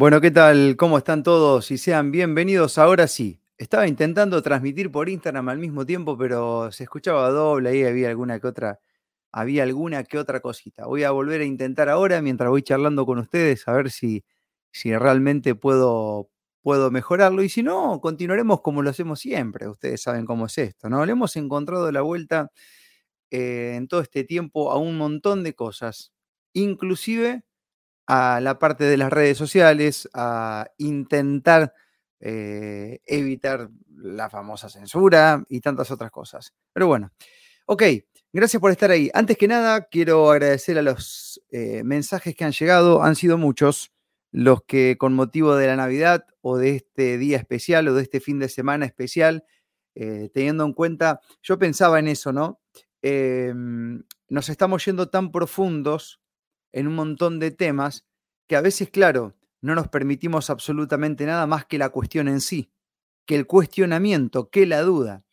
[0.00, 0.76] Bueno, ¿qué tal?
[0.76, 1.72] ¿Cómo están todos?
[1.72, 2.78] Y sean bienvenidos.
[2.78, 7.82] Ahora sí, estaba intentando transmitir por Instagram al mismo tiempo, pero se escuchaba doble, ahí
[7.82, 8.78] había alguna que otra,
[9.32, 10.86] había alguna que otra cosita.
[10.86, 14.24] Voy a volver a intentar ahora mientras voy charlando con ustedes a ver si,
[14.70, 16.30] si realmente puedo,
[16.62, 17.42] puedo mejorarlo.
[17.42, 19.66] Y si no, continuaremos como lo hacemos siempre.
[19.66, 21.04] Ustedes saben cómo es esto, ¿no?
[21.04, 22.52] Le hemos encontrado la vuelta
[23.32, 26.12] eh, en todo este tiempo a un montón de cosas,
[26.52, 27.42] inclusive
[28.08, 31.74] a la parte de las redes sociales, a intentar
[32.20, 36.54] eh, evitar la famosa censura y tantas otras cosas.
[36.72, 37.12] Pero bueno,
[37.66, 37.82] ok,
[38.32, 39.10] gracias por estar ahí.
[39.12, 43.92] Antes que nada, quiero agradecer a los eh, mensajes que han llegado, han sido muchos
[44.32, 48.20] los que con motivo de la Navidad o de este día especial o de este
[48.20, 49.44] fin de semana especial,
[49.94, 52.58] eh, teniendo en cuenta, yo pensaba en eso, ¿no?
[53.02, 56.20] Em, nos estamos yendo tan profundos
[56.72, 58.07] en un montón de temas
[58.48, 62.72] que a veces, claro, no nos permitimos absolutamente nada más que la cuestión en sí,
[63.26, 65.24] que el cuestionamiento, que la duda.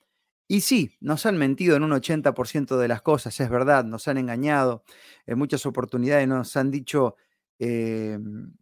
[0.47, 4.17] Y sí, nos han mentido en un 80% de las cosas, es verdad, nos han
[4.17, 4.83] engañado,
[5.25, 7.16] en muchas oportunidades nos han dicho
[7.59, 8.53] em,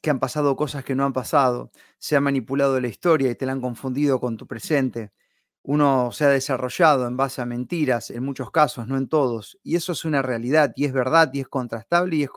[0.00, 3.46] que han pasado cosas que no han pasado, se ha manipulado la historia y te
[3.46, 5.12] la han confundido con tu presente.
[5.62, 9.76] Uno se ha desarrollado en base a mentiras, en muchos casos, no en todos, y
[9.76, 12.30] eso es una realidad y es verdad y es contrastable y es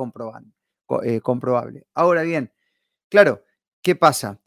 [1.03, 1.87] eh, comprobable.
[1.93, 2.53] Ahora bien,
[3.09, 3.43] claro,
[3.81, 4.41] ¿qué pasa?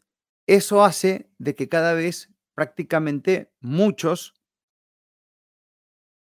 [0.47, 4.33] Eso hace de que cada vez prácticamente muchos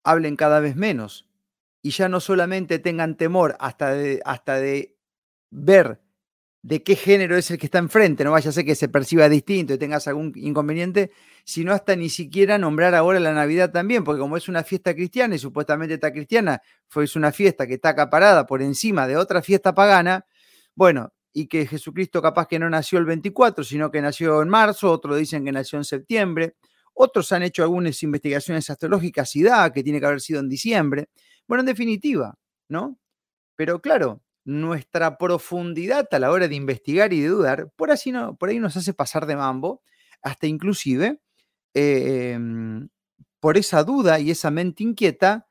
[0.05, 1.29] hablen cada vez menos
[1.83, 3.95] y ya no solamente tengan temor hasta
[4.25, 4.99] hasta de
[5.51, 6.01] ver
[6.63, 9.29] de qué género es el que está enfrente, no vaya a ser que se perciba
[9.29, 11.11] distinto y tengas algún inconveniente,
[11.45, 15.35] sino hasta ni siquiera nombrar ahora la Navidad también, porque como es una fiesta cristiana
[15.37, 19.41] y supuestamente está cristiana, fue es una fiesta que está acaparada por encima de otra
[19.43, 20.27] fiesta pagana,
[20.75, 24.91] bueno, y que Jesucristo capaz que no nació el 24, sino que nació en marzo,
[24.91, 26.57] otros dicen que nació en septiembre,
[26.93, 31.09] otros han hecho algunas investigaciones astrológicas y da que tiene que haber sido en diciembre.
[31.47, 32.35] Bueno, en definitiva,
[32.69, 32.99] ¿no?
[33.57, 38.37] Pero claro, nuestra profundidad a la hora de investigar y de dudar, por, así no,
[38.37, 39.83] por ahí nos hace pasar de mambo,
[40.23, 41.21] hasta inclusive
[41.75, 42.89] em,
[43.39, 45.47] por esa duda y esa mente inquieta,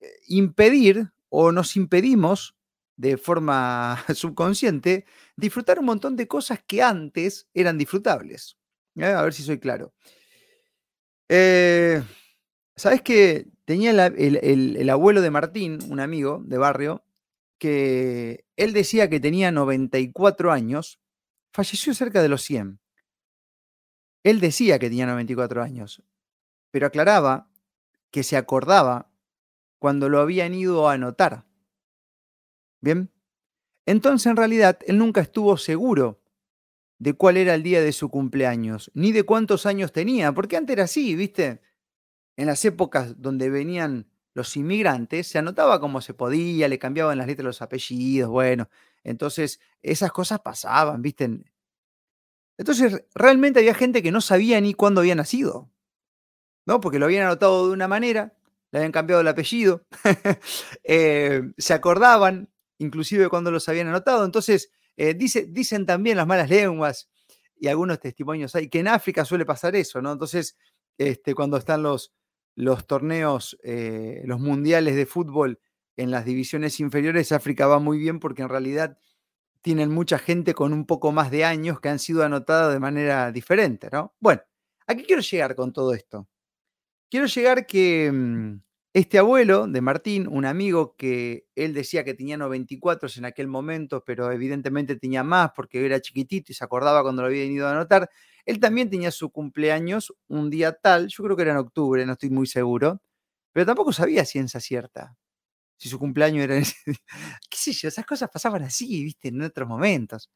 [0.00, 2.56] eh, impedir o nos impedimos
[2.96, 5.06] de forma subconsciente
[5.36, 8.58] disfrutar un montón de cosas que antes eran disfrutables.
[8.96, 9.04] ¿eh?
[9.06, 9.94] A ver si soy claro.
[11.28, 12.02] Eh,
[12.76, 17.04] ¿Sabes que tenía el abuelo de Martín, un amigo de barrio,
[17.60, 20.98] que él decía que tenía 94 años,
[21.52, 22.80] falleció cerca de los 100.
[24.24, 26.02] Él decía que tenía 94 años,
[26.72, 27.50] pero aclaraba
[28.10, 29.12] que se acordaba
[29.78, 31.46] cuando lo habían ido a anotar.
[32.80, 33.12] Bien,
[33.86, 36.22] entonces en realidad él nunca estuvo seguro
[36.98, 40.74] de cuál era el día de su cumpleaños, ni de cuántos años tenía, porque antes
[40.74, 41.60] era así, ¿viste?
[42.36, 44.09] En las épocas donde venían
[44.40, 48.70] los inmigrantes, se anotaba como se podía, le cambiaban las letras los apellidos, bueno,
[49.04, 51.28] entonces esas cosas pasaban, ¿viste?
[52.56, 55.70] Entonces realmente había gente que no sabía ni cuándo había nacido,
[56.64, 56.80] ¿no?
[56.80, 58.34] Porque lo habían anotado de una manera,
[58.70, 59.84] le habían cambiado el apellido,
[60.84, 66.48] eh, se acordaban inclusive cuando los habían anotado, entonces eh, dice, dicen también las malas
[66.48, 67.10] lenguas
[67.56, 70.12] y algunos testimonios hay que en África suele pasar eso, ¿no?
[70.12, 70.56] Entonces,
[70.96, 72.14] este, cuando están los,
[72.54, 75.60] los torneos, eh, los mundiales de fútbol
[75.96, 78.98] en las divisiones inferiores, África va muy bien porque en realidad
[79.62, 83.32] tienen mucha gente con un poco más de años que han sido anotadas de manera
[83.32, 84.14] diferente, ¿no?
[84.20, 84.42] Bueno,
[84.86, 86.28] ¿a qué quiero llegar con todo esto?
[87.10, 88.60] Quiero llegar que mm,
[88.94, 94.04] este abuelo de Martín, un amigo que él decía que tenía 94 en aquel momento,
[94.04, 97.72] pero evidentemente tenía más porque era chiquitito y se acordaba cuando lo había ido a
[97.72, 98.10] anotar,
[98.46, 102.12] él también tenía su cumpleaños un día tal, yo creo que era en octubre, no
[102.14, 103.02] estoy muy seguro,
[103.52, 105.16] pero tampoco sabía ciencia cierta
[105.80, 106.96] si su cumpleaños era ese día.
[107.50, 107.88] ¿Qué sé yo?
[107.88, 110.30] Esas cosas pasaban así, viste, en otros momentos.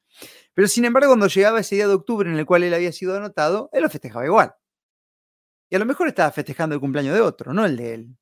[0.54, 3.14] Pero sin embargo, cuando llegaba ese día de octubre en el cual él había sido
[3.14, 4.54] anotado, él lo festejaba igual.
[5.70, 8.16] Y a lo mejor estaba festejando el cumpleaños de otro, no el de él.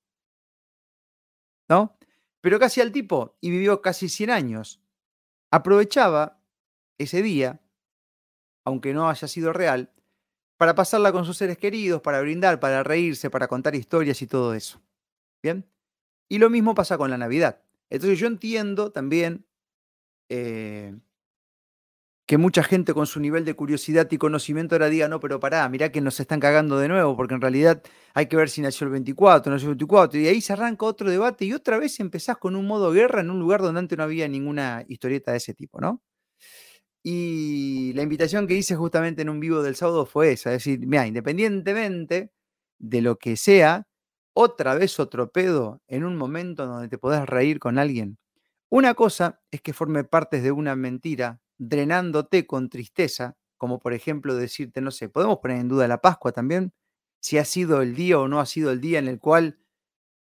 [1.68, 1.96] ¿No?
[2.40, 4.82] Pero casi al tipo, y vivió casi 100 años,
[5.52, 6.40] aprovechaba
[6.98, 7.61] ese día
[8.64, 9.92] aunque no haya sido real,
[10.56, 14.54] para pasarla con sus seres queridos, para brindar, para reírse, para contar historias y todo
[14.54, 14.80] eso.
[15.42, 15.66] ¿Bien?
[16.28, 17.60] Y lo mismo pasa con la Navidad.
[17.90, 19.44] Entonces yo entiendo también
[20.28, 20.94] eh,
[22.26, 25.68] que mucha gente con su nivel de curiosidad y conocimiento ahora diga, no, pero pará,
[25.68, 27.82] mirá que nos están cagando de nuevo, porque en realidad
[28.14, 31.10] hay que ver si nació el 24, nació el 24, y ahí se arranca otro
[31.10, 34.04] debate y otra vez empezás con un modo guerra en un lugar donde antes no
[34.04, 36.00] había ninguna historieta de ese tipo, ¿no?
[37.04, 40.86] Y la invitación que hice justamente en un vivo del sábado fue esa, es decir,
[40.86, 42.32] mira, independientemente
[42.78, 43.86] de lo que sea,
[44.34, 48.18] otra vez otro pedo en un momento donde te podés reír con alguien.
[48.70, 54.34] Una cosa es que forme parte de una mentira, drenándote con tristeza, como por ejemplo
[54.34, 56.72] decirte, no sé, podemos poner en duda la Pascua también,
[57.20, 59.58] si ha sido el día o no ha sido el día en el cual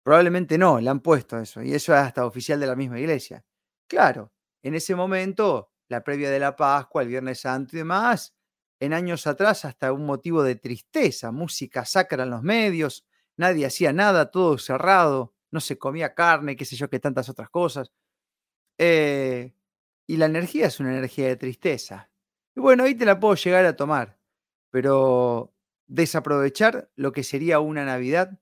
[0.04, 3.44] probablemente no, le han puesto eso, y eso es hasta oficial de la misma iglesia.
[3.88, 4.32] Claro,
[4.62, 8.34] en ese momento, la previa de la Pascua, el Viernes Santo y demás,
[8.80, 13.06] en años atrás hasta un motivo de tristeza, música sacra en los medios,
[13.36, 17.50] nadie hacía nada, todo cerrado, no se comía carne, qué sé yo, que tantas otras
[17.50, 17.90] cosas.
[18.78, 19.54] Eh,
[20.06, 22.10] y la energía es una energía de tristeza.
[22.54, 24.18] Y bueno, ahí te la puedo llegar a tomar,
[24.70, 25.54] pero
[25.86, 28.38] desaprovechar lo que sería una Navidad,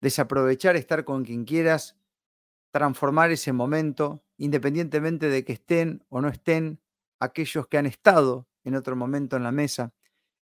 [0.00, 1.96] desaprovechar estar con quien quieras,
[2.72, 6.80] transformar ese momento, independientemente de que estén o no estén
[7.20, 9.94] aquellos que han estado en otro momento en la mesa,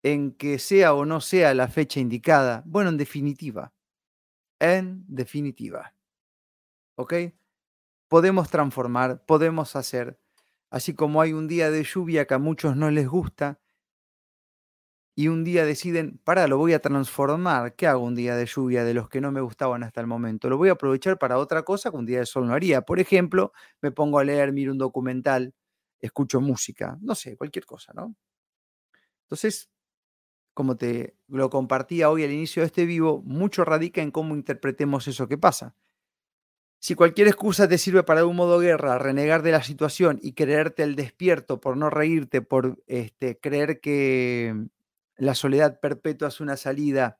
[0.02, 2.64] en que sea o no sea la fecha indicada.
[2.66, 3.74] Bueno, en definitiva,
[4.60, 5.94] en definitiva,
[6.96, 7.14] ¿ok?
[8.08, 10.18] Podemos transformar, podemos hacer,
[10.70, 13.60] así como hay un día de lluvia que a muchos no les gusta,
[15.16, 17.76] y un día deciden, para, lo voy a transformar.
[17.76, 20.50] ¿Qué hago un día de lluvia de los que no me gustaban hasta el momento?
[20.50, 22.82] Lo voy a aprovechar para otra cosa que un día de sol no haría.
[22.84, 25.54] Por ejemplo, me pongo a leer, miro un documental,
[26.00, 28.16] escucho música, no sé, cualquier cosa, ¿no?
[29.24, 29.70] Entonces,
[30.54, 35.08] como te lo compartía hoy al inicio de este vivo, mucho radica en cómo interpretemos
[35.08, 35.76] eso que pasa.
[36.80, 40.34] Si cualquier excusa te sirve para de un modo guerra, renegar de la situación y
[40.34, 44.68] creerte el despierto por no reírte, por este, creer que
[45.18, 47.20] la soledad perpetua es una salida,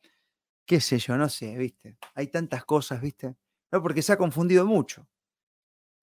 [0.66, 1.98] qué sé yo, no sé, ¿viste?
[2.16, 3.36] Hay tantas cosas, ¿viste?
[3.72, 5.08] No, porque se ha confundido mucho.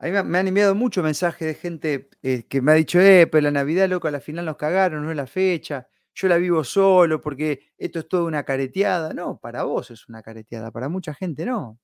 [0.01, 3.27] A mí me han enviado muchos mensajes de gente eh, que me ha dicho, eh,
[3.27, 5.89] pero la Navidad, loco, a la final nos cagaron, no es la fecha
[6.19, 9.15] yo la vivo solo porque esto es toda una careteada.
[9.15, 11.79] No, para vos es una careteada, para mucha gente no.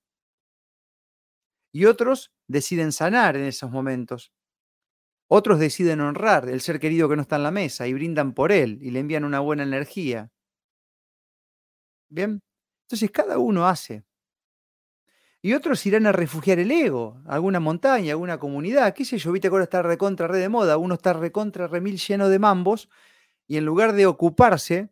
[1.73, 4.33] Y otros deciden sanar en esos momentos.
[5.31, 8.53] Otros deciden honrar el ser querido que no está en la mesa y brindan por
[8.53, 10.31] él y le envían una buena energía.
[12.11, 12.43] ¿Bien?
[12.87, 14.05] Entonces cada uno hace.
[15.43, 19.31] Y otros irán a refugiar el ego, alguna montaña, a alguna comunidad, qué sé yo,
[19.31, 22.89] viste que ahora está recontra, re de moda, uno está recontra, remil lleno de mambos,
[23.47, 24.91] y en lugar de ocuparse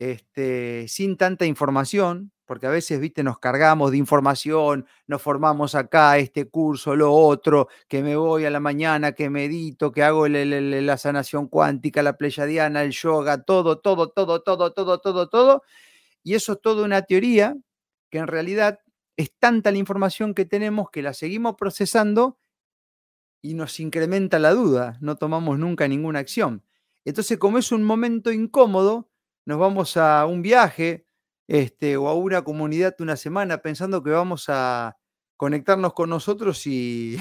[0.00, 6.18] este, sin tanta información, porque a veces, viste, nos cargamos de información, nos formamos acá,
[6.18, 10.96] este curso, lo otro, que me voy a la mañana, que medito, que hago la
[10.98, 15.62] sanación cuántica, la pleyadiana, el yoga, todo, todo, todo, todo, todo, todo, todo.
[16.22, 17.56] Y eso es toda una teoría
[18.10, 18.80] que en realidad
[19.16, 22.38] es tanta la información que tenemos que la seguimos procesando
[23.42, 26.64] y nos incrementa la duda, no tomamos nunca ninguna acción.
[27.04, 29.10] Entonces, como es un momento incómodo,
[29.44, 31.03] nos vamos a un viaje
[31.46, 34.96] este, o a una comunidad una semana pensando que vamos a
[35.36, 37.16] conectarnos con nosotros y,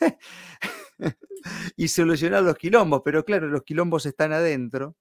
[1.76, 3.02] y solucionar los quilombos.
[3.04, 4.96] Pero claro, los quilombos están adentro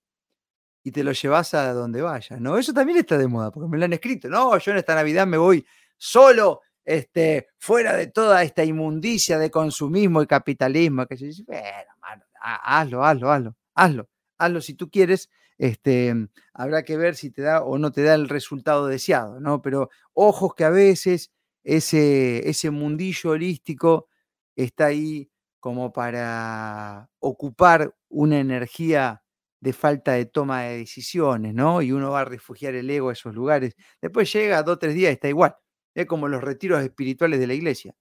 [0.84, 2.58] y te los llevas a donde vayas, ¿no?
[2.58, 4.30] Eso también está de moda, porque me lo han escrito.
[4.30, 5.66] No, yo en esta Navidad me voy
[5.98, 11.06] solo, este, fuera de toda esta inmundicia de consumismo y capitalismo.
[11.06, 16.14] Que dice, bueno, hazlo, hazlo, hazlo, hazlo hazlo si tú quieres, este,
[16.54, 19.62] habrá que ver si te da o no te da el resultado deseado, ¿no?
[19.62, 21.32] Pero ojos que a veces
[21.64, 24.10] ese, ese mundillo holístico
[24.56, 29.24] está ahí como para ocupar una energía
[29.60, 31.82] de falta de toma de decisiones, ¿no?
[31.82, 33.76] Y uno va a refugiar el ego a esos lugares.
[34.02, 35.56] Después llega dos o tres días está igual.
[35.96, 37.96] Es como los retiros espirituales de la iglesia.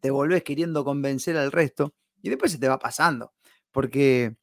[0.00, 3.32] Te volvés queriendo convencer al resto y después se te va pasando.
[3.70, 4.36] Porque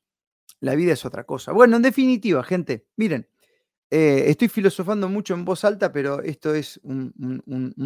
[0.59, 1.51] la vida es otra cosa.
[1.51, 3.27] Bueno, en definitiva, gente, miren,
[3.91, 7.13] eh, estoy filosofando mucho en voz alta, pero esto es un,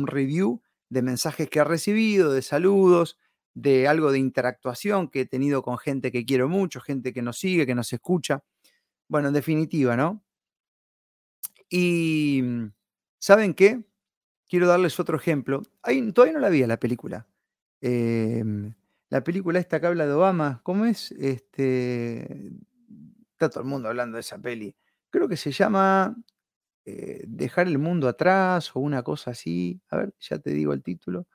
[0.08, 3.18] review de mensajes que he recibido, de saludos,
[3.54, 7.38] de algo de interactuación que he tenido con gente que quiero mucho, gente que nos
[7.38, 8.44] sigue, que nos escucha.
[9.08, 10.24] Bueno, en definitiva, ¿no?
[11.70, 12.42] Y
[13.20, 13.84] ¿saben qué?
[14.48, 15.62] Quiero darles otro ejemplo.
[16.14, 17.28] todavía no la vi la película.
[17.82, 18.74] Em,
[19.10, 21.12] la película esta que habla de Obama, ¿cómo es?
[21.14, 22.52] Este,
[23.32, 24.76] está todo el mundo hablando de esa peli.
[25.10, 26.16] Creo que se llama
[26.86, 29.82] eh, Dejar el mundo atrás o una cosa así.
[29.90, 31.28] A ver, ya te digo el título.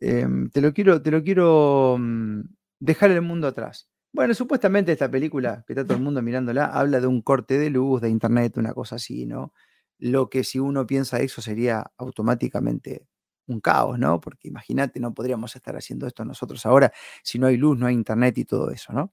[0.00, 2.40] Em, te lo quiero, te lo quiero mm,
[2.80, 3.88] dejar el mundo atrás.
[4.12, 7.70] Bueno, supuestamente esta película, que está todo el mundo mirándola, habla de un corte de
[7.70, 9.54] luz, de internet, una cosa así, ¿no?
[9.98, 13.06] Lo que si uno piensa eso sería automáticamente
[13.46, 14.20] un caos, ¿no?
[14.20, 17.94] Porque imagínate, no podríamos estar haciendo esto nosotros ahora si no hay luz, no hay
[17.94, 19.12] internet y todo eso, ¿no?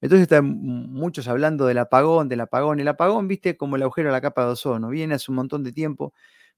[0.00, 2.80] Entonces están muchos hablando del apagón, del apagón.
[2.80, 4.88] El apagón, viste, como el agujero de la capa de ozono.
[4.88, 6.14] Viene hace un montón de tiempo,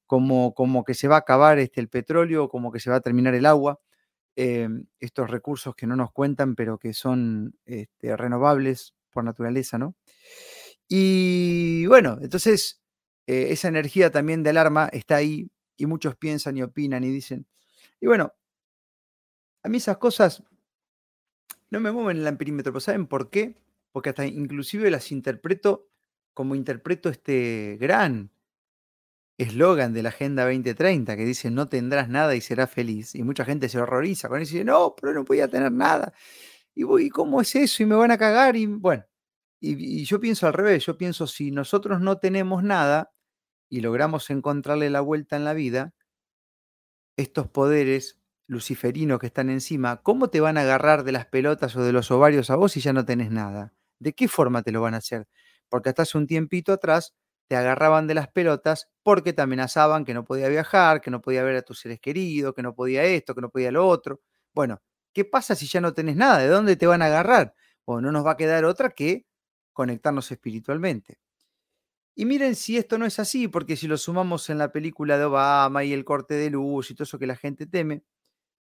[0.07, 3.00] como, como que se va a acabar este, el petróleo, como que se va a
[3.00, 3.81] terminar el agua.
[4.37, 9.95] Em, estos recursos que no nos cuentan, pero que son este, renovables por naturaleza, ¿no?
[10.88, 12.83] Y bueno, entonces
[13.26, 17.47] eh, esa energía también de alarma está ahí y muchos piensan y opinan y dicen.
[18.00, 18.33] Y bueno,
[19.62, 20.43] a mí esas cosas
[21.71, 23.57] no me mueven el amperímetro, pero ¿saben por qué?
[23.93, 25.88] Porque hasta inclusive las interpreto
[26.35, 28.31] como interpreto este gran
[29.38, 33.14] eslogan de la Agenda 2030 que dice no tendrás nada y serás feliz.
[33.14, 36.12] Y mucha gente se horroriza con eso y dice, no, pero no podía tener nada.
[36.75, 37.83] Y voy, ¿cómo es eso?
[37.83, 38.57] Y me van a cagar.
[38.57, 39.05] Y bueno,
[39.61, 43.12] y, yo pienso al revés, yo pienso si nosotros no tenemos nada
[43.73, 45.95] y logramos encontrarle la vuelta en la vida,
[47.17, 51.83] estos poderes luciferinos que están encima, ¿cómo te van a agarrar de las pelotas o
[51.83, 53.73] de los ovarios a vos si ya no tenés nada?
[53.99, 55.26] ¿De qué forma te lo van a hacer?
[55.71, 57.14] Porque hasta hace un tiempito atrás
[57.49, 61.43] te agarraban de las pelotas porque te amenazaban que no podía viajar, que no podía
[61.43, 64.21] ver a tus seres queridos, que no podía esto, que no podía lo otro.
[64.52, 64.83] Bueno,
[65.14, 66.38] ¿qué pasa si ya no tenés nada?
[66.41, 67.55] ¿De dónde te van a agarrar?
[67.87, 69.25] Bueno, no nos va a quedar otra que
[69.73, 71.19] conectarnos espiritualmente.
[72.16, 75.25] Y miren si esto no es así, porque si lo sumamos en la película de
[75.25, 78.02] Obama y el corte de luz y todo eso que la gente teme,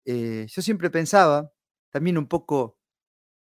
[0.06, 1.52] eh, yo siempre pensaba,
[1.90, 2.78] también un poco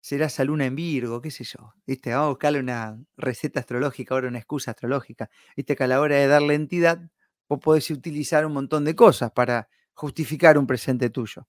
[0.00, 1.74] será esa luna en Virgo, qué sé yo.
[1.86, 2.10] ¿Viste?
[2.12, 5.30] Vamos a buscarle una receta astrológica, ahora una excusa astrológica.
[5.56, 7.00] Viste que a la hora de darle entidad,
[7.48, 11.48] vos podés utilizar un montón de cosas para justificar un presente tuyo.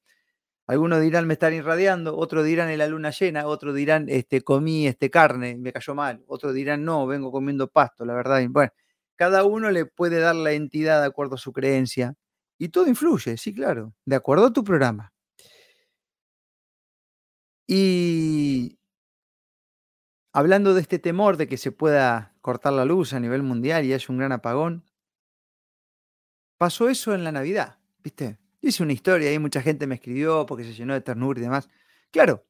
[0.67, 4.87] Algunos dirán me están irradiando, otros dirán en la luna llena, otros dirán este, comí
[4.87, 8.43] este carne, me cayó mal, otros dirán no, vengo comiendo pasto, la verdad.
[8.49, 8.71] Bueno,
[9.15, 12.15] cada uno le puede dar la entidad de acuerdo a su creencia
[12.57, 15.13] y todo influye, sí, claro, de acuerdo a tu programa.
[17.67, 18.77] Y
[20.33, 23.93] hablando de este temor de que se pueda cortar la luz a nivel mundial y
[23.93, 24.83] haya un gran apagón,
[26.57, 28.37] pasó eso en la Navidad, ¿viste?
[28.65, 31.69] Hice una historia y mucha gente me escribió porque se llenó de ternura y demás.
[32.09, 32.47] Claro,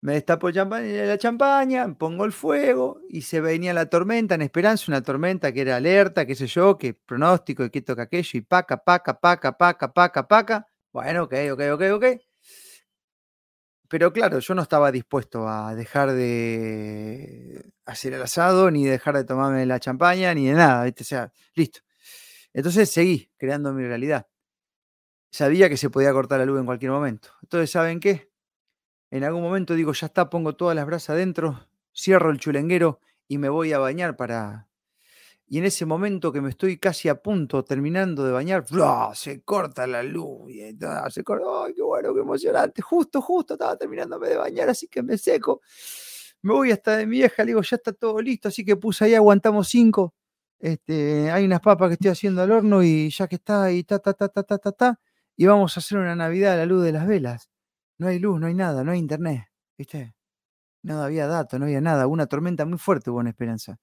[0.00, 5.00] me destapo la champaña, pongo el fuego y se venía la tormenta en esperanza, una
[5.00, 9.20] tormenta que era alerta, qué sé yo, que pronóstico, que toca aquello, y paca, paca,
[9.20, 10.66] paca, paca, paca, paca.
[10.92, 12.04] Bueno, ok, ok, ok, ok.
[13.88, 19.24] Pero claro, yo no estaba dispuesto a dejar de hacer el asado, ni dejar de
[19.24, 21.80] tomarme la champaña, ni de nada, O sea, listo.
[22.54, 24.26] Entonces seguí creando mi realidad.
[25.32, 27.30] Sabía que se podía cortar la luz en cualquier momento.
[27.42, 28.30] Entonces, ¿saben qué?
[29.10, 33.38] En algún momento digo, ya está, pongo todas las brasas adentro, cierro el chulenguero y
[33.38, 34.68] me voy a bañar para
[35.52, 38.64] y en ese momento que me estoy casi a punto, terminando de bañar,
[39.14, 40.50] se corta la luz.
[40.50, 40.78] Y,
[41.22, 42.80] corta, ¡ay, qué bueno, qué emocionante!
[42.80, 45.60] Justo, justo estaba terminándome de bañar, así que me seco.
[46.40, 49.04] Me voy hasta de mi vieja, le digo, ya está todo listo, así que puse
[49.04, 50.14] ahí, aguantamos cinco.
[50.58, 53.98] Este, hay unas papas que estoy haciendo al horno y ya que está ahí, ta,
[53.98, 55.00] ta, ta, ta, ta, ta, ta,
[55.36, 57.50] y vamos a hacer una Navidad a la luz de las velas.
[57.98, 59.46] No hay luz, no hay nada, no hay internet,
[59.78, 60.14] ¿viste?
[60.82, 62.06] No había datos, no había nada.
[62.06, 63.78] Una tormenta muy fuerte hubo en Esperanza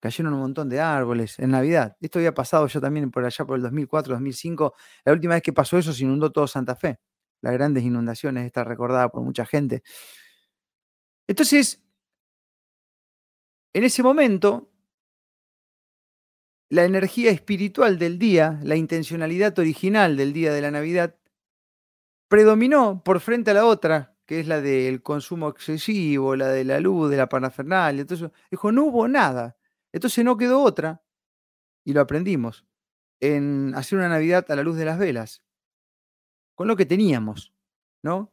[0.00, 1.96] cayeron un montón de árboles en Navidad.
[2.00, 4.74] Esto había pasado yo también por allá por el 2004, 2005.
[5.04, 6.98] La última vez que pasó eso se inundó todo Santa Fe.
[7.42, 9.82] Las grandes inundaciones, está recordada por mucha gente.
[11.28, 11.82] Entonces,
[13.72, 14.69] en ese momento,
[16.70, 21.16] la energía espiritual del día, la intencionalidad original del día de la Navidad,
[22.28, 26.78] predominó por frente a la otra, que es la del consumo excesivo, la de la
[26.78, 28.02] luz, de la parafernalia.
[28.02, 29.56] Entonces, dijo, no hubo nada.
[29.92, 31.02] Entonces no quedó otra,
[31.84, 32.64] y lo aprendimos,
[33.18, 35.42] en hacer una Navidad a la luz de las velas,
[36.54, 37.52] con lo que teníamos,
[38.00, 38.32] ¿no?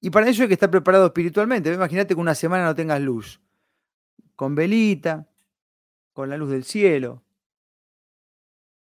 [0.00, 1.72] Y para eso hay que estar preparado espiritualmente.
[1.72, 3.40] Imagínate que una semana no tengas luz,
[4.34, 5.30] con velita,
[6.16, 7.22] con la luz del cielo,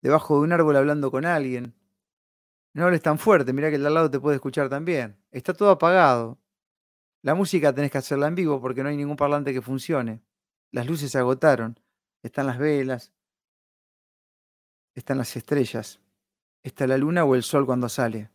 [0.01, 1.75] debajo de un árbol hablando con alguien.
[2.73, 5.15] No hables tan fuerte, mira que el de al lado te puede escuchar también.
[5.29, 6.39] Está todo apagado.
[7.21, 10.19] La música tenés que hacerla en vivo porque no hay ningún parlante que funcione.
[10.71, 11.79] Las luces se agotaron.
[12.23, 13.13] Están las velas.
[14.95, 15.99] Están las estrellas.
[16.63, 18.31] Está la luna o el sol cuando sale.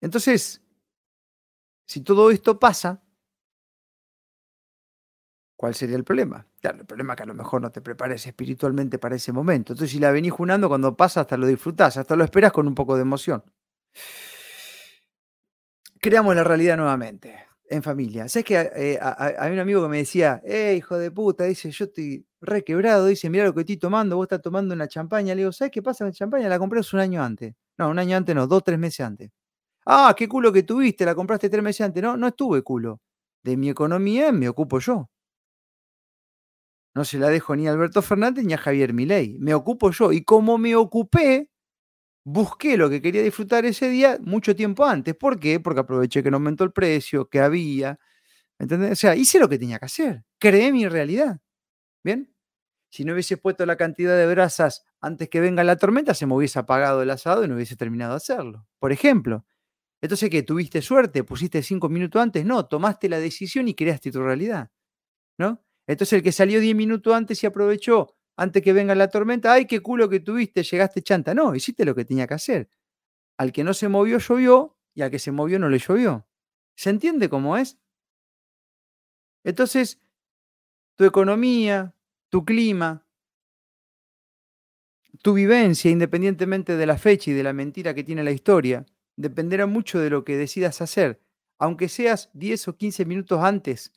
[0.00, 0.62] Entonces,
[1.84, 3.02] si todo esto pasa,
[5.60, 6.46] ¿cuál sería el problema?
[6.62, 9.74] El problema es que a lo mejor no te prepares espiritualmente para ese momento.
[9.74, 12.74] Entonces, si la venís junando, cuando pasa, hasta lo disfrutás, hasta lo esperas con un
[12.74, 13.44] poco de emoción.
[16.00, 18.26] Creamos la realidad nuevamente en familia.
[18.30, 21.84] ¿Sabes que eh, hay un amigo que me decía, eh, hijo de puta, dice, yo
[21.84, 25.34] estoy requebrado, dice, mira lo que estoy tomando, vos estás tomando una champaña.
[25.34, 26.48] Le digo, ¿sabes qué pasa con la champaña?
[26.48, 27.54] La compré un año antes.
[27.76, 29.30] No, un año antes no, dos, tres meses antes.
[29.84, 32.02] Ah, qué culo que tuviste, la compraste tres meses antes.
[32.02, 33.02] No, no estuve culo.
[33.42, 35.10] De mi economía me ocupo yo.
[36.94, 39.36] No se la dejo ni a Alberto Fernández ni a Javier Milei.
[39.38, 40.12] Me ocupo yo.
[40.12, 41.50] Y como me ocupé,
[42.24, 45.14] busqué lo que quería disfrutar ese día mucho tiempo antes.
[45.16, 45.60] ¿Por qué?
[45.60, 47.98] Porque aproveché que no aumentó el precio, que había.
[48.58, 48.92] ¿Entendés?
[48.92, 50.24] O sea, hice lo que tenía que hacer.
[50.38, 51.40] Creé mi realidad.
[52.04, 52.34] ¿Bien?
[52.90, 56.34] Si no hubiese puesto la cantidad de brasas antes que venga la tormenta, se me
[56.34, 58.66] hubiese apagado el asado y no hubiese terminado de hacerlo.
[58.78, 59.46] Por ejemplo.
[60.02, 60.42] Entonces, ¿qué?
[60.42, 61.24] ¿Tuviste suerte?
[61.24, 62.44] ¿Pusiste cinco minutos antes?
[62.44, 64.70] No, tomaste la decisión y creaste tu realidad.
[65.38, 65.62] ¿No?
[65.86, 69.66] Entonces, el que salió diez minutos antes y aprovechó antes que venga la tormenta, ay,
[69.66, 71.34] qué culo que tuviste, llegaste chanta.
[71.34, 72.70] No, hiciste lo que tenía que hacer.
[73.38, 76.26] Al que no se movió, llovió, y al que se movió, no le llovió.
[76.76, 77.78] ¿Se entiende cómo es?
[79.44, 80.00] Entonces,
[80.96, 81.94] tu economía,
[82.30, 83.06] tu clima,
[85.22, 89.66] tu vivencia, independientemente de la fecha y de la mentira que tiene la historia, dependerá
[89.66, 91.20] mucho de lo que decidas hacer,
[91.58, 93.92] aunque seas 10 o 15 minutos antes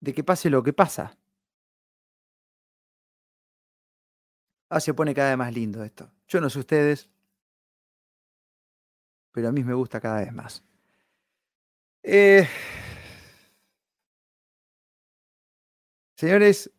[0.00, 1.16] de que pase lo que pasa.
[4.68, 6.10] Ah, se pone cada vez más lindo esto.
[6.28, 7.10] Yo no sé ustedes,
[9.32, 10.64] pero a mí me gusta cada vez más.
[12.02, 12.48] Eh,
[16.16, 16.70] señores,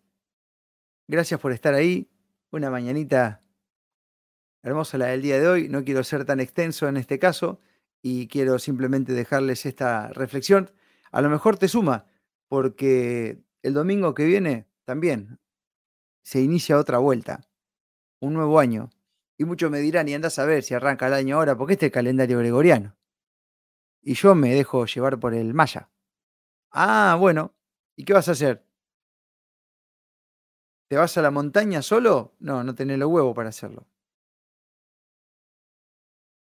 [1.08, 2.10] gracias por estar ahí.
[2.52, 3.42] Una mañanita
[4.64, 5.70] hermosa la del día de hoy.
[5.70, 7.60] No quiero ser tan extenso en este caso
[8.02, 10.72] y quiero simplemente dejarles esta reflexión.
[11.12, 12.06] A lo mejor te suma,
[12.52, 15.40] porque el domingo que viene también
[16.22, 17.48] se inicia otra vuelta,
[18.20, 18.90] un nuevo año.
[19.38, 21.86] Y muchos me dirán, y andas a ver si arranca el año ahora, porque este
[21.86, 22.98] es el calendario gregoriano.
[24.02, 25.90] Y yo me dejo llevar por el maya.
[26.72, 27.56] Ah, bueno,
[27.96, 28.66] ¿y qué vas a hacer?
[30.90, 32.36] ¿Te vas a la montaña solo?
[32.40, 33.88] No, no tenés los huevos para hacerlo.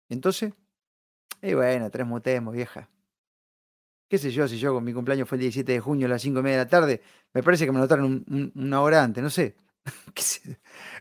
[0.08, 0.54] Entonces,
[1.40, 2.90] y bueno, tres mutemos, vieja.
[4.14, 4.46] ¿Qué sé yo?
[4.46, 6.58] Si yo con mi cumpleaños fue el 17 de junio a las 5 y media
[6.58, 9.56] de la tarde, me parece que me notaron una hora antes, no sé.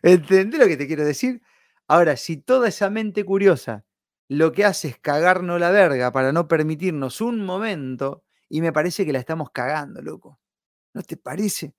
[0.02, 1.44] ¿Entendés lo que te quiero decir?
[1.88, 3.86] Ahora, si toda esa mente curiosa
[4.30, 9.06] lo que hace es cagarnos la verga para no permitirnos un momento, y me parece
[9.06, 10.40] que la estamos cagando, loco.
[10.96, 11.76] ¿No te parece?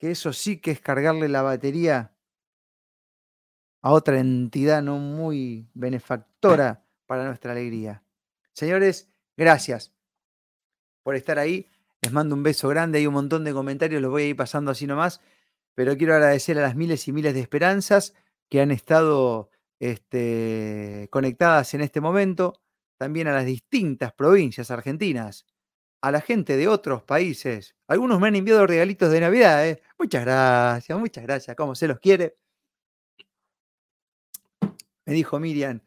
[0.00, 2.16] Que eso sí que es cargarle la batería
[3.80, 8.02] a otra entidad no muy benefactora para nuestra alegría.
[8.52, 9.95] Señores, gracias
[11.06, 11.70] por estar ahí.
[12.02, 14.72] Les mando un beso grande, hay un montón de comentarios, los voy a ir pasando
[14.72, 15.20] así nomás,
[15.72, 18.12] pero quiero agradecer a las miles y miles de esperanzas
[18.50, 22.60] que han estado este, conectadas en este momento,
[22.98, 25.46] también a las distintas provincias argentinas,
[26.00, 27.76] a la gente de otros países.
[27.86, 29.80] Algunos me han enviado regalitos de Navidad, ¿eh?
[30.00, 32.36] Muchas gracias, muchas gracias, como se los quiere.
[35.04, 35.80] Me dijo Miriam,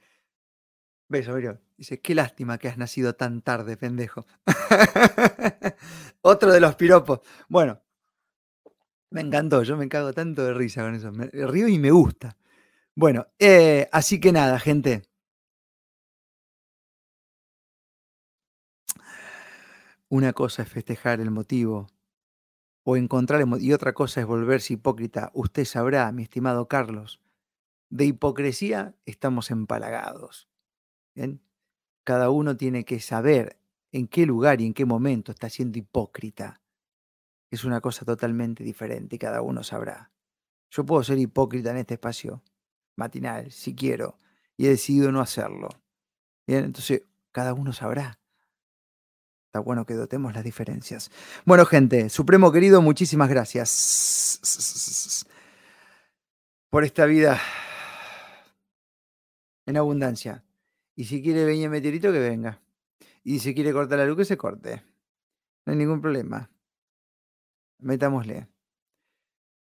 [1.09, 1.59] beso, Miriam.
[1.77, 4.25] Dice, qué lástima que has nacido tan tarde, pendejo.
[6.21, 7.19] Otro de los piropos.
[7.49, 7.81] Bueno,
[9.11, 11.11] me encantó, yo me cago tanto de risa con eso.
[11.11, 12.37] Me río y me gusta.
[12.95, 15.03] Bueno, eh, así que nada, gente.
[20.09, 21.87] Una cosa es festejar el motivo
[22.83, 25.31] o encontrar el motivo, y otra cosa es volverse hipócrita.
[25.33, 27.21] Usted sabrá, mi estimado Carlos,
[27.89, 30.48] de hipocresía estamos empalagados.
[32.03, 33.57] Cada uno tiene que saber
[33.91, 36.61] en qué lugar y en qué momento está siendo hipócrita.
[37.51, 40.11] Es una cosa totalmente diferente y cada uno sabrá.
[40.69, 42.43] Yo puedo ser hipócrita en este espacio
[42.95, 44.17] matinal, si quiero,
[44.55, 45.69] y he decidido no hacerlo.
[46.45, 48.19] Bien, entonces cada uno sabrá.
[49.47, 51.09] Está bueno que dotemos las diferencias.
[51.43, 54.39] Bueno, gente, Supremo querido, muchísimas gracias
[56.69, 57.41] por esta vida
[59.65, 60.43] en abundancia.
[60.99, 62.61] Y si quiere venir el meteorito, que venga.
[63.23, 64.83] Y si quiere cortar la luz, que se corte.
[65.65, 66.51] No hay ningún problema.
[67.77, 68.49] Metámosle.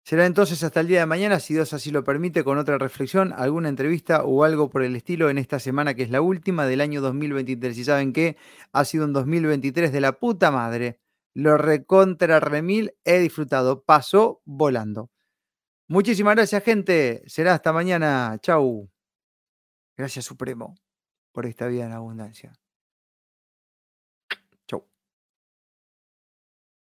[0.03, 3.33] Será entonces hasta el día de mañana, si Dios así lo permite, con otra reflexión,
[3.35, 6.79] alguna entrevista o algo por el estilo en esta semana que es la última del
[6.79, 7.75] año 2023.
[7.75, 8.37] Y saben que
[8.71, 10.99] ha sido un 2023 de la puta madre.
[11.33, 13.83] Lo recontra remil he disfrutado.
[13.83, 15.09] Pasó volando.
[15.87, 17.23] Muchísimas gracias, gente.
[17.25, 18.37] Será hasta mañana.
[18.43, 18.91] Chau.
[19.97, 20.75] Gracias, Supremo
[21.35, 22.53] por esta vida en abundancia.